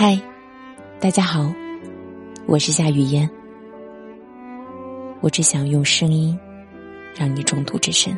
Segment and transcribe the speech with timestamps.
[0.00, 0.16] 嗨，
[1.00, 1.52] 大家好，
[2.46, 3.28] 我是夏雨嫣。
[5.20, 6.38] 我只想用声音
[7.16, 8.16] 让你中毒至深。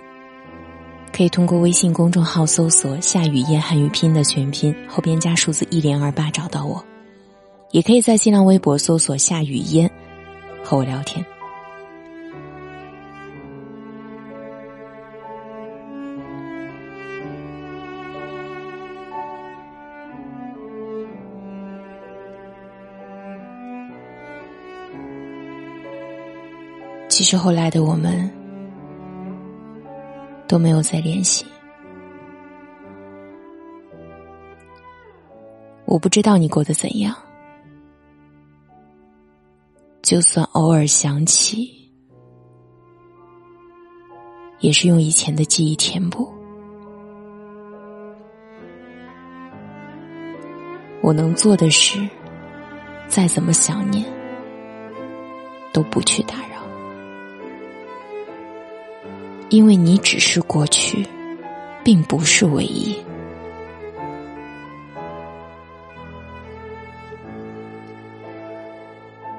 [1.11, 6.85] 可以通过微信公众号搜索“夏雨嫣汉语拼”的全拼，后边加数字一零二八找到我。
[7.71, 9.90] 也可以在新浪微博搜索“夏雨嫣”
[10.62, 11.24] 和我聊天。
[27.20, 28.30] 其实后来的我们
[30.48, 31.45] 都没有再联系。
[35.84, 37.14] 我不知道你过得怎样，
[40.01, 41.70] 就算偶尔想起，
[44.61, 46.27] 也是用以前的记忆填补。
[51.02, 52.00] 我能做的事，
[53.08, 54.06] 再怎么想念，
[55.70, 56.59] 都不去打扰。
[59.51, 61.06] 因为你只是过去，
[61.84, 62.97] 并不是唯一。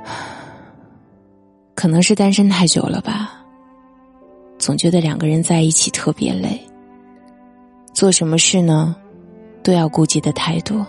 [1.74, 3.42] 可能是单身太久了吧，
[4.60, 6.62] 总觉得两个人在一起特别累。
[7.94, 8.96] 做什么事呢，
[9.64, 10.86] 都要顾忌的太多，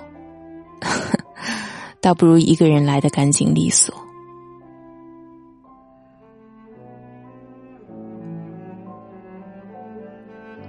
[2.02, 3.94] 倒不如一个人来的干净利索。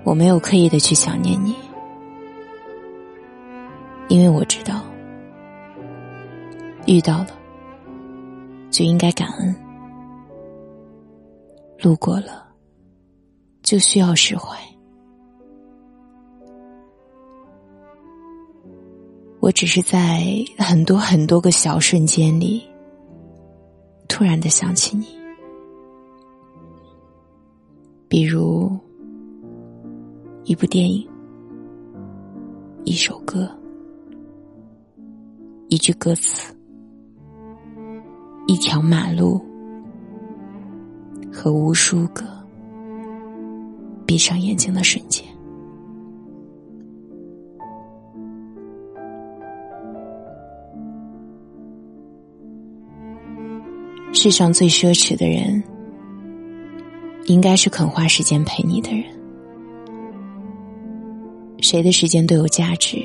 [0.06, 1.56] 我没有刻意的去想念你，
[4.10, 4.82] 因为我知道，
[6.86, 7.28] 遇到了
[8.70, 9.56] 就应该感恩，
[11.80, 12.46] 路过了
[13.62, 14.58] 就需要释怀。
[19.40, 20.22] 我只是在
[20.58, 22.62] 很多很多个小瞬间里，
[24.10, 25.08] 突然的想起你，
[28.10, 28.70] 比如。
[30.46, 31.08] 一部电影，
[32.84, 33.50] 一首歌，
[35.70, 36.54] 一句歌词，
[38.46, 39.42] 一条马路，
[41.32, 42.26] 和无数个
[44.06, 45.26] 闭上眼睛的瞬间。
[54.12, 55.64] 世上最奢侈的人，
[57.28, 59.23] 应该是肯花时间陪你的人。
[61.74, 63.02] 谁的时间都有价值，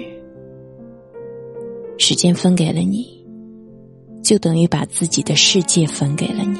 [1.96, 3.08] 时间分给了你，
[4.22, 6.58] 就等于把自己的世界分给了你。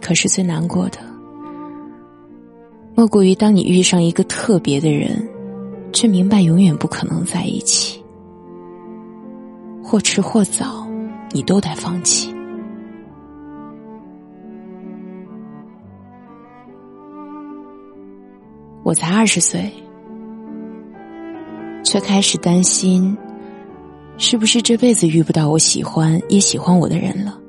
[0.00, 1.00] 可是最难过的，
[2.94, 5.28] 莫过于当你遇上一个特别的人，
[5.92, 8.00] 却明白永远不可能在一起，
[9.82, 10.86] 或迟或早，
[11.32, 12.32] 你都得放弃。
[18.84, 19.72] 我才二十岁，
[21.82, 23.16] 却开始担心，
[24.18, 27.40] 是不是这辈子遇不到我喜欢也喜欢我的人了？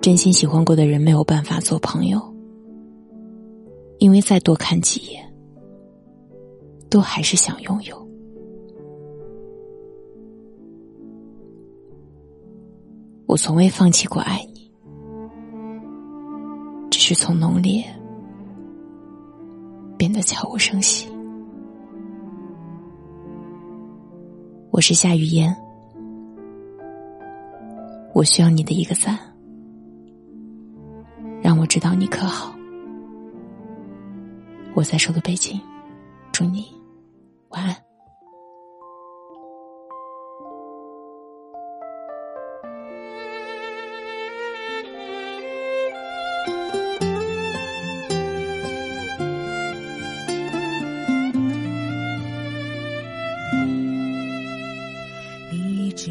[0.00, 2.18] 真心喜欢过的人没有办法做朋友，
[3.98, 5.22] 因为再多看几眼，
[6.88, 8.08] 都还是想拥有。
[13.26, 14.55] 我从未放弃过爱你。
[17.08, 17.84] 是从浓烈
[19.96, 21.08] 变得悄无声息。
[24.72, 25.54] 我是夏雨嫣，
[28.12, 29.16] 我需要你的一个赞，
[31.40, 32.52] 让我知道你可好。
[34.74, 35.60] 我在首都北京，
[36.32, 36.75] 祝你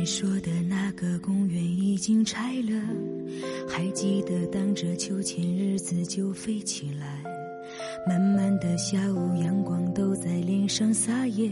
[0.03, 2.81] 说的那个公园已经拆了，
[3.69, 7.23] 还记得荡着秋千，日子就飞起来。
[8.07, 11.49] 慢慢的下午，阳光都在脸上撒野，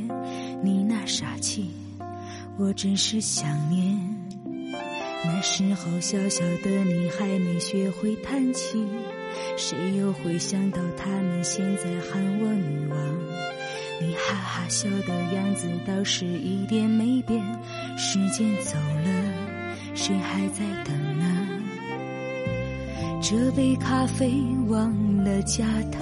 [0.64, 1.70] 你那傻气，
[2.58, 3.98] 我真是想念。
[5.26, 8.88] 那时候小小的你还没学会弹琴，
[9.58, 12.98] 谁又会想到他们现在喊我女王？
[14.06, 17.42] 你哈哈笑的样子倒是一点没变，
[17.98, 19.10] 时间走了，
[19.96, 21.26] 谁还在等呢？
[23.22, 24.34] 这杯咖啡
[24.68, 24.92] 忘
[25.24, 26.02] 了加糖。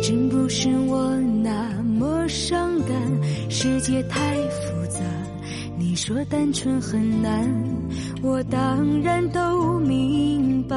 [0.00, 2.96] 真不是我那么伤感，
[3.50, 5.00] 世界太复杂。
[5.76, 7.44] 你说单纯很难，
[8.22, 10.76] 我当然都明白。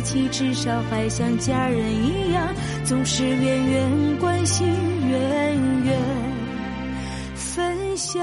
[0.00, 2.48] 一起，至少还像家人一样，
[2.86, 4.66] 总是远远关心，
[5.06, 5.54] 远
[5.84, 6.00] 远
[7.34, 8.18] 分享。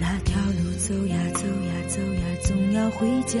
[0.00, 3.40] 那条路走呀走呀走呀，总要回家。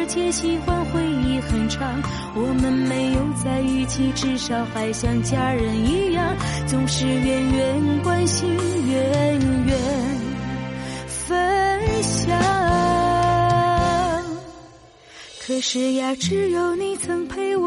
[0.00, 2.02] 而且喜欢回忆很长。
[2.34, 6.34] 我们没有在一起，至少还像家人一样，
[6.66, 8.48] 总是远远关心，
[8.88, 9.78] 远远
[11.06, 12.34] 分享。
[15.46, 17.49] 可是呀，只有你曾陪